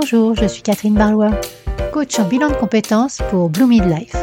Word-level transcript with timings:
Bonjour, 0.00 0.34
je 0.34 0.46
suis 0.46 0.62
Catherine 0.62 0.94
Barlois, 0.94 1.32
coach 1.92 2.18
en 2.18 2.24
bilan 2.24 2.48
de 2.48 2.54
compétences 2.54 3.18
pour 3.28 3.50
Blue 3.50 3.66
Midlife. 3.66 4.16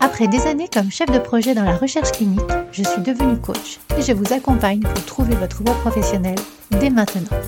Après 0.00 0.26
des 0.26 0.48
années 0.48 0.68
comme 0.72 0.90
chef 0.90 1.08
de 1.12 1.20
projet 1.20 1.54
dans 1.54 1.62
la 1.62 1.76
recherche 1.76 2.10
clinique, 2.10 2.40
je 2.72 2.82
suis 2.82 3.02
devenue 3.02 3.38
coach 3.38 3.78
et 3.96 4.02
je 4.02 4.12
vous 4.12 4.32
accompagne 4.32 4.80
pour 4.80 5.04
trouver 5.04 5.36
votre 5.36 5.62
voie 5.62 5.76
professionnelle 5.76 6.38
dès 6.80 6.90
maintenant. 6.90 7.38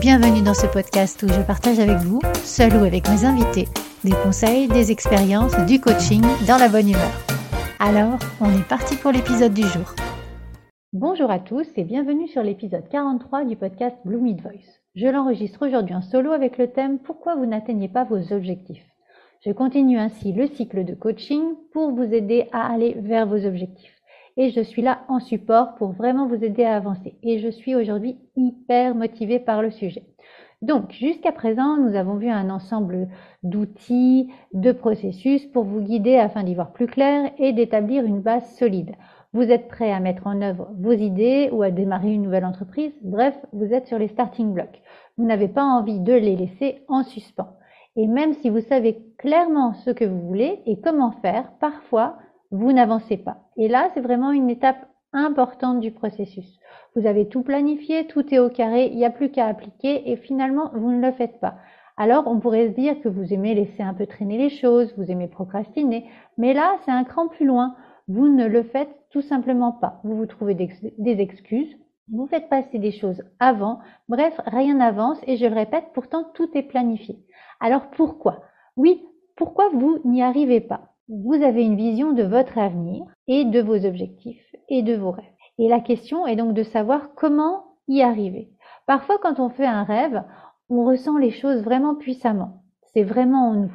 Bienvenue 0.00 0.40
dans 0.40 0.54
ce 0.54 0.66
podcast 0.66 1.22
où 1.22 1.28
je 1.28 1.42
partage 1.42 1.78
avec 1.78 1.98
vous, 1.98 2.22
seul 2.44 2.74
ou 2.74 2.84
avec 2.84 3.06
mes 3.10 3.26
invités, 3.26 3.68
des 4.02 4.16
conseils, 4.24 4.66
des 4.66 4.90
expériences, 4.90 5.54
du 5.66 5.80
coaching 5.80 6.24
dans 6.46 6.56
la 6.56 6.70
bonne 6.70 6.88
humeur. 6.88 7.12
Alors, 7.78 8.18
on 8.40 8.50
est 8.58 8.68
parti 8.68 8.96
pour 8.96 9.12
l'épisode 9.12 9.52
du 9.52 9.66
jour. 9.66 9.94
Bonjour 10.94 11.30
à 11.30 11.40
tous 11.40 11.66
et 11.76 11.84
bienvenue 11.84 12.26
sur 12.26 12.42
l'épisode 12.42 12.88
43 12.90 13.44
du 13.44 13.56
podcast 13.56 13.96
Blue 14.06 14.20
Mid 14.20 14.40
Voice. 14.40 14.79
Je 14.96 15.06
l'enregistre 15.06 15.68
aujourd'hui 15.68 15.94
en 15.94 16.02
solo 16.02 16.32
avec 16.32 16.58
le 16.58 16.72
thème 16.72 16.98
Pourquoi 16.98 17.36
vous 17.36 17.46
n'atteignez 17.46 17.88
pas 17.88 18.02
vos 18.02 18.32
objectifs? 18.32 18.84
Je 19.46 19.52
continue 19.52 19.96
ainsi 19.96 20.32
le 20.32 20.48
cycle 20.48 20.84
de 20.84 20.94
coaching 20.94 21.54
pour 21.72 21.92
vous 21.92 22.12
aider 22.12 22.48
à 22.50 22.72
aller 22.72 22.96
vers 22.98 23.24
vos 23.24 23.46
objectifs. 23.46 23.94
Et 24.36 24.50
je 24.50 24.60
suis 24.60 24.82
là 24.82 25.02
en 25.06 25.20
support 25.20 25.76
pour 25.76 25.92
vraiment 25.92 26.26
vous 26.26 26.42
aider 26.42 26.64
à 26.64 26.74
avancer. 26.74 27.14
Et 27.22 27.38
je 27.38 27.48
suis 27.48 27.76
aujourd'hui 27.76 28.18
hyper 28.34 28.96
motivée 28.96 29.38
par 29.38 29.62
le 29.62 29.70
sujet. 29.70 30.02
Donc, 30.60 30.90
jusqu'à 30.90 31.30
présent, 31.30 31.76
nous 31.76 31.94
avons 31.94 32.16
vu 32.16 32.28
un 32.28 32.50
ensemble 32.50 33.08
d'outils, 33.44 34.32
de 34.54 34.72
processus 34.72 35.46
pour 35.46 35.62
vous 35.62 35.82
guider 35.82 36.16
afin 36.16 36.42
d'y 36.42 36.56
voir 36.56 36.72
plus 36.72 36.88
clair 36.88 37.30
et 37.38 37.52
d'établir 37.52 38.04
une 38.04 38.22
base 38.22 38.56
solide. 38.56 38.96
Vous 39.32 39.42
êtes 39.42 39.68
prêt 39.68 39.92
à 39.92 40.00
mettre 40.00 40.26
en 40.26 40.42
œuvre 40.42 40.72
vos 40.76 40.90
idées 40.90 41.50
ou 41.52 41.62
à 41.62 41.70
démarrer 41.70 42.12
une 42.12 42.22
nouvelle 42.22 42.44
entreprise? 42.44 42.92
Bref, 43.02 43.34
vous 43.52 43.72
êtes 43.72 43.86
sur 43.86 43.96
les 43.96 44.08
starting 44.08 44.52
blocks. 44.52 44.82
Vous 45.16 45.24
n'avez 45.24 45.46
pas 45.46 45.62
envie 45.62 46.00
de 46.00 46.12
les 46.12 46.34
laisser 46.34 46.82
en 46.88 47.04
suspens. 47.04 47.54
Et 47.94 48.08
même 48.08 48.34
si 48.34 48.50
vous 48.50 48.60
savez 48.60 49.04
clairement 49.18 49.74
ce 49.74 49.90
que 49.90 50.04
vous 50.04 50.20
voulez 50.20 50.62
et 50.66 50.80
comment 50.80 51.12
faire, 51.22 51.52
parfois, 51.60 52.16
vous 52.50 52.72
n'avancez 52.72 53.18
pas. 53.18 53.36
Et 53.56 53.68
là, 53.68 53.90
c'est 53.94 54.00
vraiment 54.00 54.32
une 54.32 54.50
étape 54.50 54.88
importante 55.12 55.78
du 55.78 55.92
processus. 55.92 56.58
Vous 56.96 57.06
avez 57.06 57.28
tout 57.28 57.42
planifié, 57.42 58.08
tout 58.08 58.34
est 58.34 58.40
au 58.40 58.48
carré, 58.48 58.86
il 58.86 58.96
n'y 58.96 59.04
a 59.04 59.10
plus 59.10 59.30
qu'à 59.30 59.46
appliquer 59.46 60.10
et 60.10 60.16
finalement, 60.16 60.72
vous 60.74 60.90
ne 60.90 61.06
le 61.06 61.12
faites 61.12 61.38
pas. 61.38 61.54
Alors, 61.96 62.26
on 62.26 62.40
pourrait 62.40 62.70
se 62.70 62.74
dire 62.74 63.00
que 63.00 63.08
vous 63.08 63.32
aimez 63.32 63.54
laisser 63.54 63.82
un 63.84 63.94
peu 63.94 64.06
traîner 64.06 64.38
les 64.38 64.50
choses, 64.50 64.92
vous 64.96 65.08
aimez 65.08 65.28
procrastiner, 65.28 66.06
mais 66.36 66.52
là, 66.52 66.76
c'est 66.84 66.90
un 66.90 67.04
cran 67.04 67.28
plus 67.28 67.46
loin. 67.46 67.76
Vous 68.12 68.28
ne 68.28 68.46
le 68.46 68.64
faites 68.64 68.90
tout 69.10 69.22
simplement 69.22 69.70
pas. 69.70 70.00
Vous 70.02 70.16
vous 70.16 70.26
trouvez 70.26 70.54
des 70.54 71.20
excuses, 71.20 71.76
vous 72.12 72.26
faites 72.26 72.48
passer 72.48 72.80
des 72.80 72.90
choses 72.90 73.22
avant, 73.38 73.78
bref, 74.08 74.34
rien 74.46 74.74
n'avance 74.74 75.20
et 75.28 75.36
je 75.36 75.46
le 75.46 75.54
répète, 75.54 75.84
pourtant 75.94 76.24
tout 76.34 76.48
est 76.54 76.64
planifié. 76.64 77.20
Alors 77.60 77.88
pourquoi? 77.90 78.42
Oui, 78.76 79.06
pourquoi 79.36 79.68
vous 79.68 80.00
n'y 80.04 80.22
arrivez 80.22 80.60
pas? 80.60 80.88
Vous 81.08 81.34
avez 81.34 81.62
une 81.62 81.76
vision 81.76 82.12
de 82.12 82.24
votre 82.24 82.58
avenir 82.58 83.04
et 83.28 83.44
de 83.44 83.60
vos 83.60 83.86
objectifs 83.86 84.56
et 84.68 84.82
de 84.82 84.96
vos 84.96 85.12
rêves. 85.12 85.24
Et 85.60 85.68
la 85.68 85.78
question 85.78 86.26
est 86.26 86.34
donc 86.34 86.52
de 86.52 86.64
savoir 86.64 87.14
comment 87.14 87.76
y 87.86 88.02
arriver. 88.02 88.50
Parfois, 88.86 89.18
quand 89.22 89.38
on 89.38 89.50
fait 89.50 89.66
un 89.66 89.84
rêve, 89.84 90.24
on 90.68 90.84
ressent 90.84 91.16
les 91.16 91.30
choses 91.30 91.62
vraiment 91.62 91.94
puissamment. 91.94 92.64
C'est 92.92 93.04
vraiment 93.04 93.50
en 93.50 93.54
nous. 93.54 93.72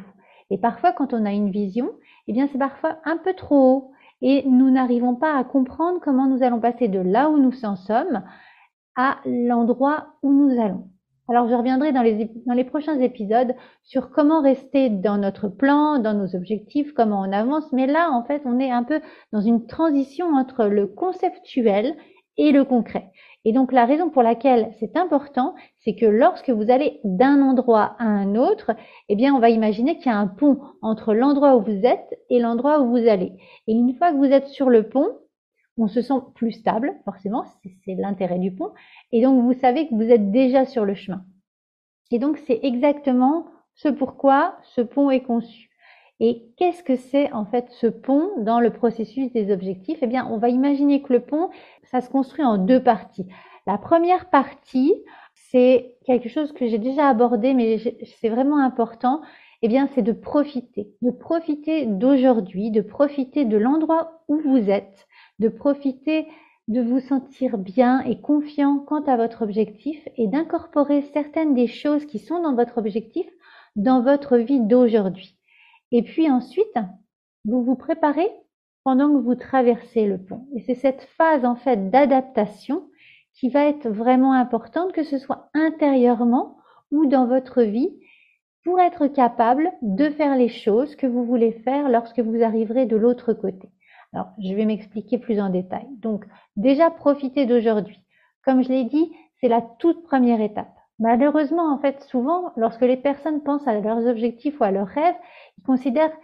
Et 0.50 0.58
parfois, 0.58 0.91
quand 0.91 1.13
on 1.13 1.25
a 1.25 1.31
une 1.31 1.52
vision, 1.52 1.89
eh 2.28 2.33
bien, 2.33 2.50
c'est 2.52 2.58
parfois 2.58 2.97
un 3.06 3.16
peu 3.16 3.33
trop 3.33 3.56
haut. 3.56 3.91
Et 4.21 4.44
nous 4.47 4.71
n'arrivons 4.71 5.16
pas 5.16 5.38
à 5.38 5.44
comprendre 5.44 5.99
comment 6.02 6.27
nous 6.27 6.44
allons 6.44 6.59
passer 6.59 6.88
de 6.88 6.99
là 6.99 7.30
où 7.30 7.38
nous 7.38 7.66
en 7.66 7.75
sommes 7.75 8.23
à 8.95 9.17
l'endroit 9.25 10.07
où 10.23 10.31
nous 10.31 10.61
allons. 10.61 10.89
Alors, 11.27 11.47
je 11.47 11.55
reviendrai 11.55 11.91
dans 11.91 12.03
les, 12.03 12.30
dans 12.45 12.53
les 12.53 12.63
prochains 12.63 12.99
épisodes 12.99 13.55
sur 13.83 14.11
comment 14.11 14.41
rester 14.41 14.89
dans 14.89 15.17
notre 15.17 15.47
plan, 15.47 15.97
dans 15.97 16.13
nos 16.13 16.35
objectifs, 16.35 16.94
comment 16.94 17.22
on 17.22 17.31
avance. 17.31 17.72
Mais 17.72 17.88
là, 17.88 18.12
en 18.12 18.23
fait, 18.23 18.44
on 18.45 18.59
est 18.59 18.69
un 18.69 18.84
peu 18.84 19.01
dans 19.34 19.41
une 19.41 19.66
transition 19.66 20.28
entre 20.35 20.66
le 20.66 20.85
conceptuel 20.85 21.95
et 22.38 22.51
le 22.51 22.63
concret. 22.63 23.12
Et 23.46 23.53
donc 23.53 23.72
la 23.72 23.85
raison 23.85 24.09
pour 24.09 24.23
laquelle 24.23 24.72
c'est 24.79 24.97
important, 24.97 25.53
c'est 25.84 25.96
que 25.96 26.06
lorsque 26.06 26.50
vous 26.50 26.72
allez 26.72 27.00
d'un 27.03 27.41
endroit 27.41 27.96
à 28.00 28.06
un 28.06 28.35
autre, 28.35 28.72
eh 29.07 29.16
bien 29.16 29.35
on 29.35 29.40
va 29.40 29.50
imaginer 29.50 29.97
qu'il 29.97 30.07
y 30.07 30.16
a 30.16 30.18
un 30.18 30.28
pont 30.28 30.59
entre 30.81 31.13
l'endroit 31.13 31.56
où 31.56 31.62
vous 31.62 31.85
êtes 31.85 32.19
et 32.29 32.40
l'endroit 32.40 32.79
où 32.81 32.90
vous 32.90 33.07
allez. 33.07 33.34
Et 33.68 33.73
une 33.73 33.94
fois 33.96 34.12
que 34.12 34.18
vous 34.18 34.25
êtes 34.25 34.47
sur 34.47 34.69
le 34.69 34.90
pont, 34.90 35.19
on 35.78 35.88
se 35.88 36.01
sent 36.01 36.22
plus 36.34 36.53
stable, 36.53 36.94
forcément, 37.03 37.46
c'est 37.63 37.96
l'intérêt 37.96 38.40
du 38.40 38.53
pont. 38.53 38.72
Et 39.12 39.22
donc 39.22 39.44
vous 39.44 39.59
savez 39.59 39.88
que 39.88 39.94
vous 39.94 40.09
êtes 40.09 40.31
déjà 40.31 40.66
sur 40.66 40.85
le 40.85 40.96
chemin. 40.96 41.23
Et 42.12 42.19
donc 42.19 42.40
c'est 42.47 42.59
exactement 42.63 43.46
ce 43.75 43.90
pourquoi 43.90 44.57
ce 44.63 44.81
pont 44.81 45.12
est 45.12 45.22
conçu. 45.22 45.69
Et 46.20 46.44
qu'est-ce 46.58 46.84
que 46.84 46.96
c'est 46.96 47.31
en 47.34 47.46
fait 47.46 47.66
ce 47.72 47.88
pont 47.88 48.30
dans 48.38 48.59
le 48.59 48.72
processus 48.72 49.31
des 49.34 49.52
objectifs? 49.52 50.00
Eh 50.02 50.08
bien, 50.08 50.28
on 50.31 50.38
va 50.38 50.50
imaginer 50.50 51.02
que 51.02 51.14
le 51.14 51.20
pont, 51.20 51.50
ça 51.84 52.02
se 52.02 52.09
construit 52.09 52.46
en 52.46 52.58
deux 52.58 52.81
parties. 52.81 53.28
La 53.68 53.78
première 53.78 54.30
partie, 54.30 54.94
c'est 55.34 55.96
quelque 56.06 56.30
chose 56.30 56.53
que 56.53 56.68
j'ai 56.68 56.78
déjà 56.78 57.09
abordé, 57.09 57.53
mais 57.53 57.80
c'est 58.20 58.30
vraiment 58.30 58.59
important. 58.59 59.22
Eh 59.62 59.68
bien, 59.68 59.88
c'est 59.94 60.02
de 60.02 60.12
profiter, 60.12 60.94
de 61.02 61.12
profiter 61.12 61.86
d'aujourd'hui, 61.86 62.72
de 62.72 62.82
profiter 62.82 63.46
de 63.46 63.58
l'endroit 63.58 64.22
où 64.28 64.38
vous 64.38 64.70
êtes, 64.70 65.08
de 65.40 65.50
profiter 65.50 66.28
de 66.68 66.82
vous 66.82 67.00
sentir 67.00 67.58
bien 67.58 68.02
et 68.02 68.22
confiant 68.22 68.80
quant 68.80 69.03
à 69.03 69.18
votre 69.18 69.44
objectif 69.44 70.08
et 70.18 70.28
d'incorporer 70.28 71.03
certaines 71.14 71.53
des 71.53 71.68
choses 71.68 72.06
qui 72.06 72.20
sont 72.20 72.42
dans 72.42 72.56
votre 72.56 72.80
objectif 72.80 73.28
dans 73.76 74.02
votre 74.02 74.38
vie 74.38 74.62
d'aujourd'hui. 74.62 75.38
Et 75.97 76.01
puis 76.01 76.29
ensuite, 76.29 76.78
vous 77.45 77.63
vous 77.63 77.78
préparez 77.78 78.29
pendant 78.83 79.13
que 79.13 79.22
vous 79.22 79.35
traversez 79.35 80.06
le 80.06 80.17
pont. 80.17 80.45
Et 80.53 80.59
c'est 80.59 80.75
cette 80.75 81.03
phase 81.17 81.45
en 81.45 81.56
fait 81.56 81.89
d'adaptation 81.89 82.89
qui 83.33 83.47
va 83.47 83.66
être 83.66 83.88
vraiment 83.88 84.34
importante, 84.34 84.91
que 84.91 85.03
ce 85.03 85.17
soit 85.17 85.50
intérieurement 85.53 86.57
ou 86.91 87.05
dans 87.05 87.28
votre 87.28 87.61
vie, 87.61 87.97
pour 88.66 88.81
être 88.81 89.07
capable 89.07 89.72
de 89.81 90.09
faire 90.09 90.35
les 90.35 90.50
choses 90.50 90.97
que 90.97 91.07
vous 91.07 91.23
voulez 91.23 91.53
faire 91.63 91.88
lorsque 91.88 92.19
vous 92.19 92.44
arriverez 92.44 92.85
de 92.85 92.97
l'autre 92.97 93.31
côté. 93.31 93.69
Alors, 94.11 94.34
je 94.44 94.53
vais 94.53 94.66
m'expliquer 94.66 95.17
plus 95.17 95.39
en 95.39 95.50
détail. 95.50 95.88
Donc, 96.01 96.25
déjà, 96.57 96.91
profitez 96.91 97.45
d'aujourd'hui. 97.45 98.01
Comme 98.44 98.66
je 98.66 98.69
l'ai 98.69 98.84
dit, 98.84 99.13
c'est 99.39 99.47
la 99.47 99.61
toute 99.79 100.03
première 100.03 100.41
étape. 100.41 100.75
Malheureusement, 101.00 101.73
en 101.73 101.78
fait, 101.78 102.01
souvent, 102.03 102.53
lorsque 102.55 102.81
les 102.81 102.95
personnes 102.95 103.44
pensent 103.44 103.67
à 103.67 103.79
leurs 103.79 104.05
objectifs 104.07 104.59
ou 104.59 104.63
à 104.63 104.72
leurs 104.72 104.88
rêves, 104.88 105.16
ils 105.57 105.63
considèrent 105.63 106.16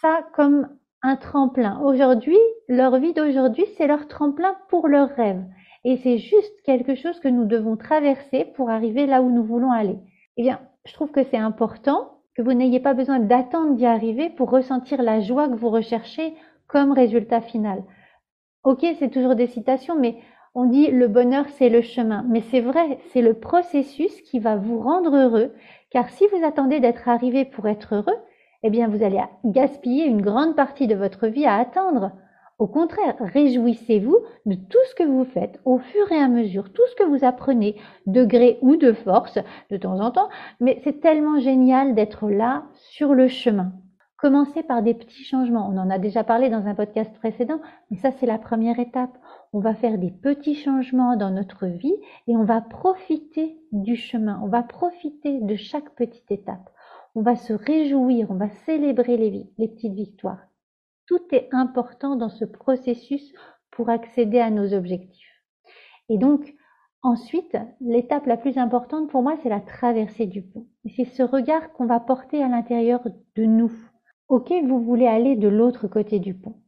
ça 0.00 0.26
comme 0.34 0.68
un 1.02 1.16
tremplin. 1.16 1.80
Aujourd'hui, 1.80 2.38
leur 2.68 2.98
vie 2.98 3.14
d'aujourd'hui, 3.14 3.64
c'est 3.76 3.86
leur 3.86 4.08
tremplin 4.08 4.56
pour 4.68 4.88
leurs 4.88 5.10
rêves. 5.10 5.44
Et 5.84 5.96
c'est 5.96 6.18
juste 6.18 6.62
quelque 6.64 6.94
chose 6.94 7.20
que 7.20 7.28
nous 7.28 7.46
devons 7.46 7.76
traverser 7.76 8.44
pour 8.54 8.70
arriver 8.70 9.06
là 9.06 9.22
où 9.22 9.30
nous 9.30 9.44
voulons 9.44 9.72
aller. 9.72 9.98
Eh 10.36 10.42
bien, 10.42 10.60
je 10.84 10.92
trouve 10.92 11.10
que 11.10 11.24
c'est 11.24 11.38
important 11.38 12.18
que 12.34 12.42
vous 12.42 12.52
n'ayez 12.52 12.80
pas 12.80 12.94
besoin 12.94 13.18
d'attendre 13.18 13.74
d'y 13.74 13.86
arriver 13.86 14.30
pour 14.30 14.50
ressentir 14.50 15.02
la 15.02 15.20
joie 15.20 15.48
que 15.48 15.56
vous 15.56 15.70
recherchez 15.70 16.34
comme 16.66 16.92
résultat 16.92 17.40
final. 17.40 17.82
Ok, 18.62 18.86
c'est 18.98 19.10
toujours 19.10 19.34
des 19.34 19.46
citations, 19.46 19.98
mais 19.98 20.16
on 20.54 20.66
dit 20.66 20.88
le 20.88 21.08
bonheur 21.08 21.46
c'est 21.56 21.68
le 21.68 21.80
chemin, 21.80 22.24
mais 22.28 22.40
c'est 22.42 22.60
vrai, 22.60 22.98
c'est 23.12 23.22
le 23.22 23.34
processus 23.34 24.20
qui 24.22 24.38
va 24.38 24.56
vous 24.56 24.80
rendre 24.80 25.16
heureux, 25.16 25.52
car 25.90 26.10
si 26.10 26.26
vous 26.26 26.44
attendez 26.44 26.80
d'être 26.80 27.08
arrivé 27.08 27.44
pour 27.44 27.68
être 27.68 27.94
heureux, 27.94 28.16
eh 28.62 28.70
bien 28.70 28.88
vous 28.88 29.02
allez 29.02 29.20
gaspiller 29.44 30.04
une 30.04 30.22
grande 30.22 30.56
partie 30.56 30.86
de 30.86 30.94
votre 30.94 31.26
vie 31.26 31.46
à 31.46 31.56
attendre. 31.56 32.12
Au 32.58 32.66
contraire, 32.66 33.16
réjouissez-vous 33.20 34.18
de 34.44 34.54
tout 34.54 34.78
ce 34.90 34.94
que 34.94 35.02
vous 35.02 35.24
faites 35.24 35.58
au 35.64 35.78
fur 35.78 36.12
et 36.12 36.18
à 36.18 36.28
mesure, 36.28 36.70
tout 36.72 36.86
ce 36.90 36.96
que 36.96 37.08
vous 37.08 37.24
apprenez, 37.24 37.76
de 38.06 38.24
gré 38.24 38.58
ou 38.60 38.76
de 38.76 38.92
force, 38.92 39.38
de 39.70 39.76
temps 39.78 39.98
en 40.00 40.10
temps, 40.10 40.28
mais 40.60 40.78
c'est 40.84 41.00
tellement 41.00 41.38
génial 41.38 41.94
d'être 41.94 42.28
là 42.28 42.64
sur 42.74 43.14
le 43.14 43.28
chemin. 43.28 43.72
Commencez 44.18 44.62
par 44.62 44.82
des 44.82 44.92
petits 44.92 45.24
changements. 45.24 45.70
On 45.72 45.78
en 45.78 45.88
a 45.88 45.98
déjà 45.98 46.22
parlé 46.22 46.50
dans 46.50 46.66
un 46.66 46.74
podcast 46.74 47.10
précédent, 47.14 47.60
mais 47.90 47.96
ça 47.96 48.10
c'est 48.10 48.26
la 48.26 48.36
première 48.36 48.78
étape 48.78 49.16
on 49.52 49.60
va 49.60 49.74
faire 49.74 49.98
des 49.98 50.10
petits 50.10 50.54
changements 50.54 51.16
dans 51.16 51.30
notre 51.30 51.66
vie 51.66 51.96
et 52.28 52.36
on 52.36 52.44
va 52.44 52.60
profiter 52.60 53.58
du 53.72 53.96
chemin, 53.96 54.40
on 54.44 54.48
va 54.48 54.62
profiter 54.62 55.40
de 55.40 55.56
chaque 55.56 55.90
petite 55.96 56.30
étape. 56.30 56.70
On 57.16 57.22
va 57.22 57.34
se 57.34 57.52
réjouir, 57.52 58.30
on 58.30 58.36
va 58.36 58.48
célébrer 58.48 59.16
les, 59.16 59.68
petites 59.68 59.94
victoires. 59.94 60.46
Tout 61.06 61.22
est 61.32 61.48
important 61.50 62.14
dans 62.14 62.28
ce 62.28 62.44
processus 62.44 63.32
pour 63.72 63.90
accéder 63.90 64.38
à 64.38 64.50
nos 64.50 64.72
objectifs. 64.74 65.42
Et 66.08 66.18
donc, 66.18 66.54
ensuite, 67.02 67.56
l'étape 67.80 68.26
la 68.26 68.36
plus 68.36 68.58
importante 68.58 69.10
pour 69.10 69.22
moi, 69.22 69.34
c'est 69.42 69.48
la 69.48 69.60
traversée 69.60 70.26
du 70.26 70.42
pont. 70.42 70.68
C'est 70.96 71.04
ce 71.04 71.24
regard 71.24 71.72
qu'on 71.72 71.86
va 71.86 71.98
porter 71.98 72.42
à 72.44 72.48
l'intérieur 72.48 73.00
de 73.34 73.44
nous. 73.44 73.72
Ok, 74.28 74.52
vous 74.64 74.80
voulez 74.80 75.08
aller 75.08 75.34
de 75.34 75.48
l'autre 75.48 75.88
côté 75.88 76.20
du 76.20 76.34
pont. 76.34 76.60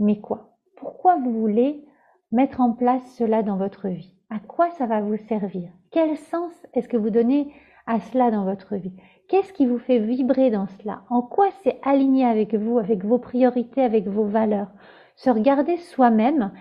Mais 0.00 0.20
quoi? 0.20 0.58
Pourquoi 0.76 1.16
vous 1.16 1.32
voulez 1.32 1.84
mettre 2.32 2.60
en 2.60 2.72
place 2.72 3.14
cela 3.14 3.44
dans 3.44 3.56
votre 3.56 3.86
vie? 3.86 4.16
À 4.30 4.40
quoi 4.40 4.70
ça 4.70 4.86
va 4.86 5.00
vous 5.00 5.16
servir? 5.16 5.70
Quel 5.92 6.16
sens 6.16 6.52
est-ce 6.74 6.88
que 6.88 6.96
vous 6.96 7.10
donnez 7.10 7.54
à 7.86 8.00
cela 8.00 8.32
dans 8.32 8.44
votre 8.44 8.74
vie? 8.74 8.96
Qu'est-ce 9.28 9.52
qui 9.52 9.66
vous 9.66 9.78
fait 9.78 9.98
vibrer 9.98 10.50
dans 10.50 10.66
cela? 10.66 11.02
En 11.10 11.20
quoi 11.20 11.48
c'est 11.62 11.80
aligné 11.82 12.24
avec 12.24 12.54
vous, 12.54 12.78
avec 12.78 13.04
vos 13.04 13.18
priorités, 13.18 13.82
avec 13.82 14.06
vos 14.06 14.24
valeurs? 14.24 14.70
Se 15.16 15.30
regarder 15.30 15.76
soi-même 15.78 16.52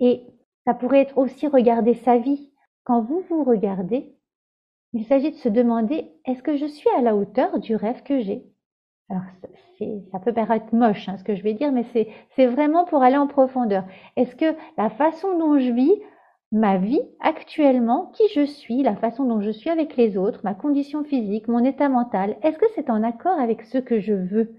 et 0.00 0.22
ça 0.66 0.74
pourrait 0.74 1.00
être 1.00 1.16
aussi 1.16 1.46
regarder 1.46 1.94
sa 1.94 2.18
vie. 2.18 2.50
Quand 2.84 3.00
vous 3.00 3.22
vous 3.28 3.44
regardez, 3.44 4.14
il 4.92 5.04
s'agit 5.04 5.30
de 5.30 5.36
se 5.36 5.48
demander 5.48 6.10
est-ce 6.26 6.42
que 6.42 6.56
je 6.56 6.66
suis 6.66 6.90
à 6.98 7.00
la 7.00 7.16
hauteur 7.16 7.58
du 7.58 7.76
rêve 7.76 8.02
que 8.02 8.20
j'ai? 8.20 8.44
Alors, 9.08 9.22
ça 10.12 10.18
peut 10.18 10.32
paraître 10.32 10.74
moche 10.74 11.08
hein, 11.08 11.16
ce 11.16 11.24
que 11.24 11.34
je 11.34 11.42
vais 11.42 11.54
dire, 11.54 11.72
mais 11.72 11.84
c'est 12.36 12.46
vraiment 12.46 12.84
pour 12.84 13.02
aller 13.02 13.16
en 13.16 13.26
profondeur. 13.26 13.84
Est-ce 14.16 14.36
que 14.36 14.54
la 14.76 14.90
façon 14.90 15.38
dont 15.38 15.58
je 15.58 15.72
vis 15.72 15.94
ma 16.52 16.78
vie 16.78 17.02
actuellement, 17.20 18.06
qui 18.14 18.24
je 18.34 18.44
suis, 18.44 18.82
la 18.82 18.96
façon 18.96 19.24
dont 19.24 19.40
je 19.40 19.50
suis 19.50 19.70
avec 19.70 19.96
les 19.96 20.16
autres, 20.16 20.40
ma 20.42 20.54
condition 20.54 21.04
physique, 21.04 21.48
mon 21.48 21.64
état 21.64 21.88
mental, 21.88 22.36
est-ce 22.42 22.58
que 22.58 22.66
c'est 22.74 22.90
en 22.90 23.02
accord 23.02 23.38
avec 23.38 23.62
ce 23.62 23.78
que 23.78 24.00
je 24.00 24.14
veux? 24.14 24.54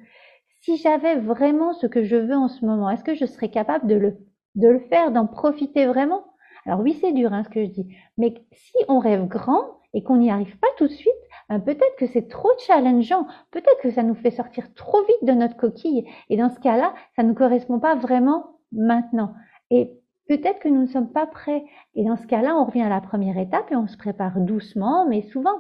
Si 0.62 0.78
j'avais 0.78 1.16
vraiment 1.16 1.74
ce 1.74 1.88
que 1.88 2.04
je 2.04 2.16
veux 2.16 2.36
en 2.36 2.48
ce 2.48 2.66
moment, 2.66 2.90
est-ce 2.90 3.04
que 3.04 3.16
je 3.16 3.26
serais 3.26 3.50
capable 3.50 3.88
de 3.88 3.96
le, 3.96 4.18
de 4.56 4.68
le 4.70 4.80
faire, 4.80 5.12
d'en 5.12 5.28
profiter 5.28 5.86
vraiment? 5.86 6.24
Alors 6.66 6.80
oui, 6.80 6.98
c'est 7.02 7.12
dur 7.12 7.34
hein, 7.34 7.44
ce 7.44 7.50
que 7.50 7.64
je 7.66 7.70
dis, 7.70 7.96
mais 8.18 8.36
si 8.52 8.78
on 8.88 9.00
rêve 9.00 9.28
grand 9.28 9.80
et 9.94 10.04
qu'on 10.04 10.18
n'y 10.18 10.32
arrive 10.32 10.58
pas 10.60 10.68
tout 10.78 10.88
de 10.88 10.94
suite, 10.94 11.12
ben 11.50 11.60
peut-être 11.60 11.96
que 11.98 12.06
c'est 12.06 12.30
trop 12.30 12.52
challengeant, 12.66 13.28
peut-être 13.52 13.82
que 13.82 13.92
ça 13.92 14.04
nous 14.04 14.16
fait 14.16 14.32
sortir 14.32 14.74
trop 14.76 15.04
vite 15.04 15.24
de 15.24 15.34
notre 15.34 15.58
coquille, 15.58 16.06
et 16.30 16.38
dans 16.38 16.50
ce 16.50 16.60
cas-là, 16.60 16.94
ça 17.16 17.24
ne 17.24 17.34
correspond 17.34 17.80
pas 17.80 17.96
vraiment 17.96 18.60
maintenant. 18.72 19.34
Et 19.72 20.01
peut-être 20.38 20.60
que 20.60 20.70
nous 20.70 20.84
ne 20.84 20.88
sommes 20.88 21.12
pas 21.12 21.28
prêts. 21.28 21.66
Et 21.94 22.06
dans 22.06 22.16
ce 22.16 22.26
cas-là, 22.26 22.56
on 22.56 22.64
revient 22.64 22.84
à 22.84 22.90
la 22.90 23.02
première 23.02 23.38
étape 23.38 23.70
et 23.70 23.76
on 23.76 23.88
se 23.88 23.98
prépare 23.98 24.40
doucement, 24.40 25.06
mais 25.06 25.24
souvent. 25.24 25.60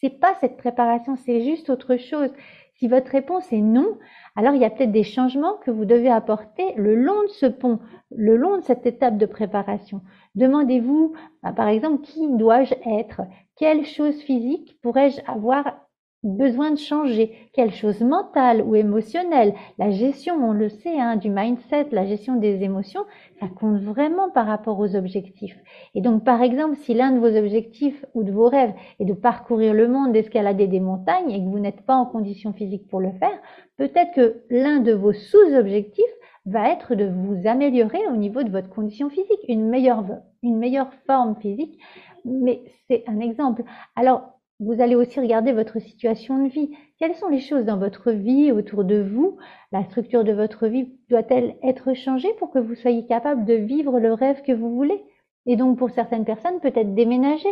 C'est 0.00 0.18
pas 0.18 0.34
cette 0.40 0.56
préparation, 0.56 1.14
c'est 1.14 1.42
juste 1.42 1.70
autre 1.70 1.96
chose. 1.96 2.30
Si 2.74 2.88
votre 2.88 3.10
réponse 3.12 3.52
est 3.52 3.60
non, 3.60 3.96
alors 4.34 4.54
il 4.54 4.60
y 4.60 4.64
a 4.64 4.70
peut-être 4.70 4.90
des 4.90 5.04
changements 5.04 5.58
que 5.58 5.70
vous 5.70 5.84
devez 5.84 6.10
apporter 6.10 6.74
le 6.74 6.96
long 6.96 7.22
de 7.22 7.28
ce 7.28 7.46
pont, 7.46 7.78
le 8.10 8.36
long 8.36 8.56
de 8.56 8.62
cette 8.62 8.84
étape 8.84 9.16
de 9.16 9.26
préparation. 9.26 10.00
Demandez-vous, 10.34 11.12
bah, 11.44 11.52
par 11.52 11.68
exemple, 11.68 12.02
qui 12.02 12.28
dois-je 12.36 12.74
être? 12.84 13.22
Quelle 13.56 13.84
chose 13.84 14.20
physique 14.22 14.76
pourrais-je 14.82 15.20
avoir 15.28 15.87
besoin 16.24 16.72
de 16.72 16.78
changer 16.78 17.32
quelque 17.52 17.76
chose 17.76 18.00
mentale 18.00 18.62
ou 18.62 18.74
émotionnelle. 18.74 19.54
La 19.78 19.90
gestion, 19.90 20.34
on 20.34 20.52
le 20.52 20.68
sait, 20.68 20.98
hein, 20.98 21.16
du 21.16 21.30
mindset, 21.30 21.88
la 21.92 22.06
gestion 22.06 22.36
des 22.36 22.62
émotions, 22.62 23.04
ça 23.40 23.46
compte 23.48 23.80
vraiment 23.80 24.28
par 24.30 24.46
rapport 24.46 24.80
aux 24.80 24.96
objectifs. 24.96 25.56
Et 25.94 26.00
donc, 26.00 26.24
par 26.24 26.42
exemple, 26.42 26.76
si 26.76 26.94
l'un 26.94 27.12
de 27.12 27.20
vos 27.20 27.36
objectifs 27.36 28.04
ou 28.14 28.24
de 28.24 28.32
vos 28.32 28.48
rêves 28.48 28.74
est 28.98 29.04
de 29.04 29.14
parcourir 29.14 29.74
le 29.74 29.86
monde, 29.86 30.12
d'escalader 30.12 30.66
des 30.66 30.80
montagnes 30.80 31.30
et 31.30 31.38
que 31.38 31.48
vous 31.48 31.60
n'êtes 31.60 31.82
pas 31.82 31.94
en 31.94 32.06
condition 32.06 32.52
physique 32.52 32.88
pour 32.88 33.00
le 33.00 33.12
faire, 33.12 33.38
peut-être 33.76 34.12
que 34.14 34.42
l'un 34.50 34.80
de 34.80 34.92
vos 34.92 35.12
sous-objectifs 35.12 36.04
va 36.46 36.70
être 36.70 36.94
de 36.94 37.04
vous 37.04 37.46
améliorer 37.46 38.06
au 38.10 38.16
niveau 38.16 38.42
de 38.42 38.50
votre 38.50 38.70
condition 38.70 39.10
physique, 39.10 39.44
une 39.48 39.68
meilleure, 39.68 40.04
une 40.42 40.56
meilleure 40.56 40.92
forme 41.06 41.36
physique. 41.36 41.78
Mais 42.24 42.62
c'est 42.88 43.04
un 43.06 43.20
exemple. 43.20 43.62
Alors, 43.94 44.37
vous 44.60 44.80
allez 44.80 44.96
aussi 44.96 45.20
regarder 45.20 45.52
votre 45.52 45.78
situation 45.78 46.44
de 46.44 46.48
vie. 46.48 46.76
Quelles 46.98 47.14
sont 47.14 47.28
les 47.28 47.40
choses 47.40 47.64
dans 47.64 47.78
votre 47.78 48.10
vie, 48.10 48.50
autour 48.50 48.84
de 48.84 49.00
vous? 49.00 49.38
La 49.70 49.84
structure 49.84 50.24
de 50.24 50.32
votre 50.32 50.66
vie 50.66 50.92
doit-elle 51.08 51.56
être 51.62 51.94
changée 51.94 52.32
pour 52.38 52.50
que 52.50 52.58
vous 52.58 52.74
soyez 52.74 53.06
capable 53.06 53.44
de 53.44 53.54
vivre 53.54 54.00
le 54.00 54.12
rêve 54.12 54.42
que 54.42 54.52
vous 54.52 54.74
voulez? 54.74 55.04
Et 55.46 55.56
donc 55.56 55.78
pour 55.78 55.90
certaines 55.90 56.24
personnes, 56.24 56.60
peut-être 56.60 56.94
déménager. 56.94 57.48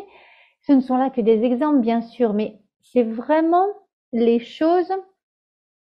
Ce 0.63 0.73
ne 0.73 0.81
sont 0.81 0.97
là 0.97 1.11
que 1.11 1.21
des 1.21 1.45
exemples, 1.45 1.81
bien 1.81 2.01
sûr, 2.01 2.33
mais 2.33 2.59
c'est 2.81 3.05
vraiment 3.05 3.67
les 4.13 4.41
choses 4.41 4.93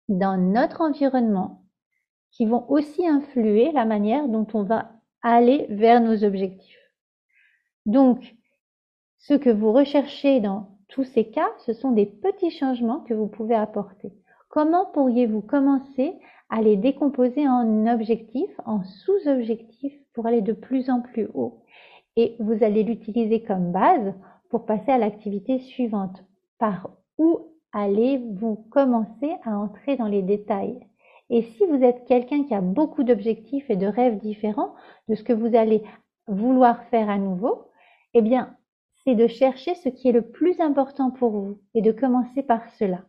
dans 0.09 0.37
notre 0.37 0.83
environnement 0.83 1.63
qui 2.33 2.45
vont 2.45 2.69
aussi 2.71 3.07
influer 3.07 3.73
la 3.73 3.87
manière 3.87 4.29
dont 4.29 4.47
on 4.53 4.63
va 4.63 4.91
aller 5.23 5.67
vers 5.71 6.01
nos 6.01 6.23
objectifs. 6.23 6.79
Donc, 7.87 8.35
ce 9.19 9.35
que 9.35 9.51
vous 9.51 9.73
recherchez 9.73 10.41
dans 10.41 10.74
tous 10.89 11.05
ces 11.05 11.27
cas, 11.27 11.49
ce 11.67 11.73
sont 11.73 11.93
des 11.93 12.07
petits 12.07 12.51
changements 12.51 13.01
que 13.01 13.15
vous 13.15 13.27
pouvez 13.27 13.55
apporter. 13.55 14.13
Comment 14.49 14.87
pourriez-vous 14.87 15.41
commencer 15.41 16.19
à 16.51 16.63
les 16.63 16.77
décomposer 16.77 17.49
en 17.49 17.87
objectifs, 17.87 18.61
en 18.65 18.83
sous-objectifs 18.85 19.99
pour 20.13 20.27
aller 20.27 20.43
de 20.43 20.53
plus 20.53 20.91
en 20.91 21.01
plus 21.01 21.29
haut? 21.35 21.63
Et 22.17 22.37
vous 22.39 22.63
allez 22.63 22.85
l'utiliser 22.85 23.43
comme 23.43 23.73
base 23.73 24.15
pour 24.51 24.67
passer 24.67 24.93
à 24.93 24.99
l'activité 24.99 25.59
suivante. 25.59 26.25
Par 26.59 26.91
où 27.19 27.41
allez-vous 27.73 28.57
commencer 28.71 29.33
à 29.45 29.59
entrer 29.59 29.97
dans 29.97 30.07
les 30.07 30.23
détails? 30.23 30.79
Et 31.31 31.43
si 31.43 31.67
vous 31.67 31.83
êtes 31.83 32.05
quelqu'un 32.05 32.45
qui 32.45 32.55
a 32.55 32.61
beaucoup 32.61 33.03
d'objectifs 33.03 33.69
et 33.71 33.77
de 33.77 33.87
rêves 33.87 34.19
différents 34.19 34.75
de 35.09 35.15
ce 35.15 35.25
que 35.25 35.33
vous 35.33 35.57
allez 35.57 35.83
vouloir 36.29 36.85
faire 36.85 37.11
à 37.11 37.19
nouveau, 37.19 37.65
eh 38.13 38.23
bien, 38.23 38.57
c'est 39.05 39.15
de 39.15 39.27
chercher 39.27 39.75
ce 39.75 39.89
qui 39.89 40.09
est 40.09 40.13
le 40.13 40.23
plus 40.31 40.61
important 40.61 41.11
pour 41.11 41.31
vous 41.31 41.59
et 41.75 41.83
de 41.83 41.93
commencer 41.93 42.43
par 42.43 42.69
cela. 42.79 43.05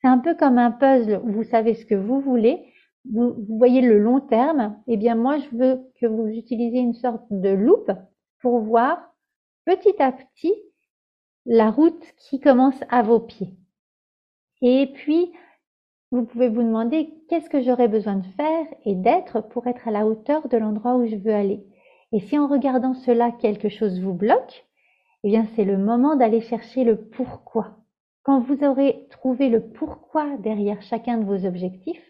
C'est 0.00 0.08
un 0.08 0.18
peu 0.18 0.34
comme 0.34 0.58
un 0.58 0.70
puzzle 0.70 1.20
où 1.24 1.32
vous 1.32 1.44
savez 1.44 1.74
ce 1.74 1.84
que 1.84 1.94
vous 1.94 2.20
voulez, 2.20 2.72
vous, 3.10 3.34
voyez 3.48 3.80
le 3.80 3.98
long 3.98 4.20
terme. 4.20 4.76
Eh 4.86 4.96
bien, 4.96 5.14
moi, 5.14 5.38
je 5.38 5.56
veux 5.56 5.80
que 6.00 6.06
vous 6.06 6.26
utilisiez 6.26 6.80
une 6.80 6.94
sorte 6.94 7.24
de 7.30 7.48
loupe 7.48 7.90
pour 8.40 8.60
voir 8.60 9.14
petit 9.64 10.00
à 10.00 10.12
petit 10.12 10.54
la 11.46 11.70
route 11.70 12.04
qui 12.18 12.40
commence 12.40 12.78
à 12.90 13.02
vos 13.02 13.20
pieds. 13.20 13.56
Et 14.60 14.90
puis, 14.94 15.32
vous 16.10 16.24
pouvez 16.24 16.48
vous 16.48 16.62
demander 16.62 17.14
qu'est-ce 17.28 17.50
que 17.50 17.62
j'aurais 17.62 17.88
besoin 17.88 18.16
de 18.16 18.26
faire 18.36 18.66
et 18.84 18.94
d'être 18.94 19.40
pour 19.48 19.66
être 19.66 19.88
à 19.88 19.90
la 19.90 20.06
hauteur 20.06 20.48
de 20.48 20.56
l'endroit 20.56 20.96
où 20.96 21.06
je 21.06 21.16
veux 21.16 21.34
aller. 21.34 21.64
Et 22.12 22.20
si 22.20 22.38
en 22.38 22.48
regardant 22.48 22.94
cela, 22.94 23.30
quelque 23.30 23.68
chose 23.68 24.00
vous 24.00 24.14
bloque, 24.14 24.67
eh 25.24 25.28
bien 25.28 25.46
c'est 25.54 25.64
le 25.64 25.78
moment 25.78 26.16
d'aller 26.16 26.40
chercher 26.40 26.84
le 26.84 26.96
pourquoi. 26.96 27.78
Quand 28.22 28.40
vous 28.40 28.62
aurez 28.62 29.06
trouvé 29.10 29.48
le 29.48 29.70
pourquoi 29.70 30.36
derrière 30.38 30.82
chacun 30.82 31.18
de 31.18 31.24
vos 31.24 31.46
objectifs, 31.46 32.04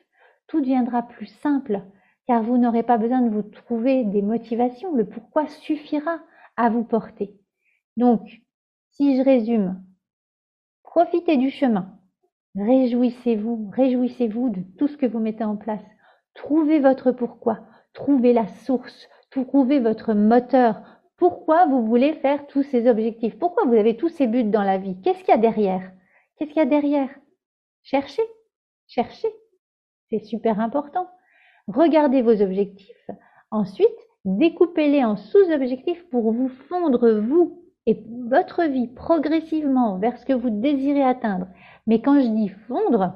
tout 0.48 0.60
deviendra 0.60 1.02
plus 1.02 1.26
simple, 1.26 1.82
car 2.26 2.42
vous 2.42 2.58
n'aurez 2.58 2.82
pas 2.82 2.98
besoin 2.98 3.22
de 3.22 3.30
vous 3.30 3.42
trouver 3.42 4.04
des 4.04 4.22
motivations. 4.22 4.94
Le 4.94 5.06
pourquoi 5.06 5.46
suffira 5.46 6.18
à 6.56 6.70
vous 6.70 6.84
porter. 6.84 7.38
Donc, 7.96 8.42
si 8.90 9.16
je 9.16 9.22
résume, 9.22 9.82
profitez 10.82 11.36
du 11.36 11.50
chemin, 11.50 11.98
réjouissez-vous, 12.56 13.70
réjouissez-vous 13.72 14.50
de 14.50 14.62
tout 14.76 14.88
ce 14.88 14.96
que 14.96 15.06
vous 15.06 15.20
mettez 15.20 15.44
en 15.44 15.56
place. 15.56 15.84
Trouvez 16.34 16.80
votre 16.80 17.12
pourquoi, 17.12 17.60
trouvez 17.92 18.32
la 18.32 18.48
source, 18.48 19.08
trouvez 19.30 19.78
votre 19.78 20.14
moteur, 20.14 20.97
pourquoi 21.18 21.66
vous 21.66 21.84
voulez 21.84 22.14
faire 22.14 22.46
tous 22.46 22.62
ces 22.62 22.88
objectifs? 22.88 23.38
Pourquoi 23.38 23.64
vous 23.64 23.74
avez 23.74 23.96
tous 23.96 24.08
ces 24.08 24.28
buts 24.28 24.44
dans 24.44 24.62
la 24.62 24.78
vie? 24.78 24.96
Qu'est-ce 25.02 25.18
qu'il 25.18 25.30
y 25.30 25.32
a 25.32 25.36
derrière? 25.36 25.92
Qu'est-ce 26.36 26.50
qu'il 26.50 26.58
y 26.58 26.62
a 26.62 26.66
derrière? 26.66 27.10
Cherchez, 27.82 28.22
cherchez. 28.86 29.28
C'est 30.08 30.20
super 30.20 30.60
important. 30.60 31.08
Regardez 31.66 32.22
vos 32.22 32.40
objectifs. 32.40 33.10
Ensuite, 33.50 33.88
découpez-les 34.24 35.04
en 35.04 35.16
sous-objectifs 35.16 36.08
pour 36.08 36.32
vous 36.32 36.48
fondre, 36.68 37.10
vous 37.20 37.64
et 37.86 38.00
votre 38.28 38.64
vie, 38.64 38.86
progressivement 38.86 39.98
vers 39.98 40.18
ce 40.18 40.26
que 40.26 40.34
vous 40.34 40.50
désirez 40.50 41.02
atteindre. 41.02 41.48
Mais 41.86 42.00
quand 42.00 42.20
je 42.20 42.28
dis 42.28 42.50
fondre, 42.68 43.14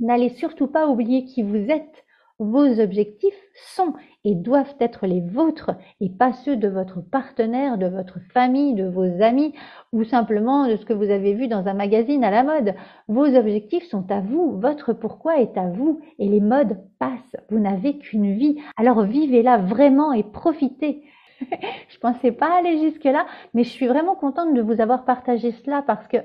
n'allez 0.00 0.30
surtout 0.30 0.66
pas 0.66 0.88
oublier 0.88 1.24
qui 1.24 1.42
vous 1.42 1.70
êtes 1.70 2.04
vos 2.38 2.80
objectifs 2.80 3.40
sont 3.74 3.94
et 4.24 4.34
doivent 4.34 4.74
être 4.78 5.06
les 5.06 5.20
vôtres 5.20 5.70
et 6.00 6.10
pas 6.10 6.32
ceux 6.32 6.56
de 6.56 6.68
votre 6.68 7.00
partenaire, 7.00 7.78
de 7.78 7.86
votre 7.86 8.18
famille, 8.32 8.74
de 8.74 8.86
vos 8.86 9.22
amis 9.22 9.54
ou 9.92 10.04
simplement 10.04 10.68
de 10.68 10.76
ce 10.76 10.84
que 10.84 10.92
vous 10.92 11.10
avez 11.10 11.32
vu 11.32 11.48
dans 11.48 11.66
un 11.66 11.74
magazine 11.74 12.24
à 12.24 12.30
la 12.30 12.44
mode. 12.44 12.74
Vos 13.08 13.34
objectifs 13.34 13.88
sont 13.88 14.10
à 14.10 14.20
vous, 14.20 14.58
votre 14.60 14.92
pourquoi 14.92 15.40
est 15.40 15.56
à 15.56 15.68
vous 15.68 16.00
et 16.18 16.28
les 16.28 16.40
modes 16.40 16.78
passent. 16.98 17.36
Vous 17.50 17.58
n'avez 17.58 17.98
qu'une 17.98 18.34
vie. 18.34 18.60
Alors 18.76 19.02
vivez-la 19.02 19.56
vraiment 19.58 20.12
et 20.12 20.22
profitez. 20.22 21.04
je 21.88 21.98
pensais 21.98 22.32
pas 22.32 22.58
aller 22.58 22.78
jusque 22.80 23.04
là, 23.04 23.26
mais 23.54 23.64
je 23.64 23.70
suis 23.70 23.86
vraiment 23.86 24.14
contente 24.14 24.54
de 24.54 24.62
vous 24.62 24.80
avoir 24.80 25.04
partagé 25.04 25.52
cela 25.52 25.82
parce 25.82 26.06
que 26.08 26.18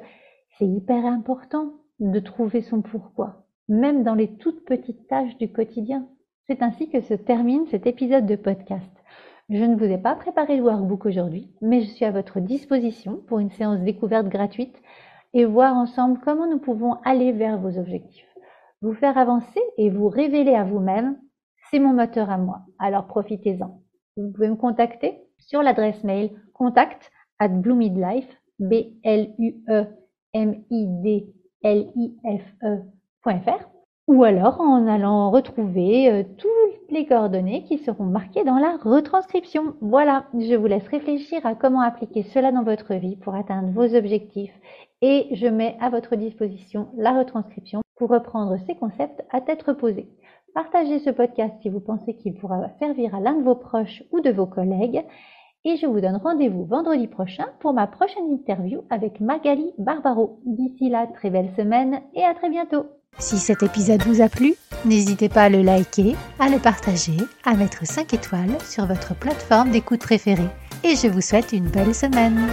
c'est 0.57 0.67
hyper 0.67 1.05
important 1.05 1.73
de 1.99 2.19
trouver 2.19 2.61
son 2.61 2.81
pourquoi 2.81 3.40
même 3.71 4.03
dans 4.03 4.15
les 4.15 4.35
toutes 4.35 4.65
petites 4.65 5.07
tâches 5.07 5.37
du 5.37 5.51
quotidien. 5.51 6.05
C'est 6.47 6.61
ainsi 6.61 6.89
que 6.89 6.99
se 6.99 7.13
termine 7.13 7.65
cet 7.67 7.87
épisode 7.87 8.25
de 8.25 8.35
podcast. 8.35 8.91
Je 9.49 9.63
ne 9.63 9.77
vous 9.77 9.85
ai 9.85 9.97
pas 9.97 10.13
préparé 10.15 10.57
le 10.57 10.63
workbook 10.63 11.05
aujourd'hui, 11.05 11.49
mais 11.61 11.81
je 11.81 11.87
suis 11.87 12.03
à 12.03 12.11
votre 12.11 12.41
disposition 12.41 13.21
pour 13.27 13.39
une 13.39 13.51
séance 13.51 13.79
découverte 13.79 14.27
gratuite 14.27 14.75
et 15.33 15.45
voir 15.45 15.75
ensemble 15.75 16.19
comment 16.21 16.47
nous 16.47 16.59
pouvons 16.59 16.95
aller 17.05 17.31
vers 17.31 17.57
vos 17.57 17.79
objectifs. 17.79 18.27
Vous 18.81 18.93
faire 18.93 19.17
avancer 19.17 19.61
et 19.77 19.89
vous 19.89 20.09
révéler 20.09 20.53
à 20.53 20.65
vous-même, 20.65 21.17
c'est 21.69 21.79
mon 21.79 21.93
moteur 21.93 22.29
à 22.29 22.37
moi, 22.37 22.63
alors 22.77 23.07
profitez-en. 23.07 23.79
Vous 24.17 24.31
pouvez 24.33 24.49
me 24.49 24.55
contacter 24.55 25.17
sur 25.37 25.63
l'adresse 25.63 26.03
mail 26.03 26.31
contact 26.53 27.09
at 27.39 27.47
bloomidlife, 27.47 28.27
b 28.59 28.99
ou 34.07 34.23
alors 34.23 34.59
en 34.59 34.87
allant 34.87 35.29
retrouver 35.31 36.09
euh, 36.11 36.23
toutes 36.37 36.89
les 36.89 37.05
coordonnées 37.05 37.63
qui 37.63 37.77
seront 37.77 38.05
marquées 38.05 38.43
dans 38.43 38.57
la 38.57 38.77
retranscription. 38.77 39.75
Voilà, 39.79 40.25
je 40.33 40.55
vous 40.55 40.67
laisse 40.67 40.87
réfléchir 40.87 41.45
à 41.45 41.55
comment 41.55 41.81
appliquer 41.81 42.23
cela 42.23 42.51
dans 42.51 42.63
votre 42.63 42.95
vie 42.95 43.15
pour 43.15 43.35
atteindre 43.35 43.69
vos 43.69 43.95
objectifs 43.95 44.53
et 45.01 45.27
je 45.31 45.47
mets 45.47 45.77
à 45.79 45.89
votre 45.89 46.15
disposition 46.15 46.89
la 46.97 47.17
retranscription 47.17 47.81
pour 47.95 48.09
reprendre 48.09 48.57
ces 48.65 48.75
concepts 48.75 49.23
à 49.31 49.39
tête 49.39 49.63
reposée. 49.63 50.09
Partagez 50.53 50.99
ce 50.99 51.11
podcast 51.11 51.53
si 51.61 51.69
vous 51.69 51.79
pensez 51.79 52.15
qu'il 52.15 52.33
pourra 52.33 52.69
servir 52.79 53.15
à 53.15 53.21
l'un 53.21 53.35
de 53.35 53.43
vos 53.43 53.55
proches 53.55 54.03
ou 54.11 54.19
de 54.19 54.31
vos 54.31 54.47
collègues 54.47 55.05
et 55.63 55.77
je 55.77 55.85
vous 55.85 56.01
donne 56.01 56.17
rendez-vous 56.17 56.65
vendredi 56.65 57.07
prochain 57.07 57.45
pour 57.59 57.73
ma 57.73 57.87
prochaine 57.87 58.31
interview 58.31 58.81
avec 58.89 59.21
Magali 59.21 59.71
Barbaro. 59.77 60.39
D'ici 60.45 60.89
là, 60.89 61.07
très 61.07 61.29
belle 61.29 61.51
semaine 61.55 62.01
et 62.15 62.23
à 62.23 62.33
très 62.33 62.49
bientôt. 62.49 62.87
Si 63.21 63.37
cet 63.37 63.61
épisode 63.61 64.01
vous 64.07 64.19
a 64.21 64.29
plu, 64.29 64.55
n'hésitez 64.83 65.29
pas 65.29 65.43
à 65.43 65.49
le 65.49 65.61
liker, 65.61 66.15
à 66.39 66.49
le 66.49 66.57
partager, 66.57 67.17
à 67.45 67.53
mettre 67.53 67.85
5 67.85 68.15
étoiles 68.15 68.57
sur 68.67 68.87
votre 68.87 69.13
plateforme 69.13 69.69
d'écoute 69.69 70.01
préférée. 70.01 70.49
Et 70.83 70.95
je 70.95 71.07
vous 71.07 71.21
souhaite 71.21 71.53
une 71.53 71.67
belle 71.67 71.93
semaine. 71.93 72.47